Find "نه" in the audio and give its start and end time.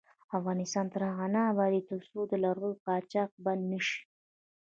1.35-1.41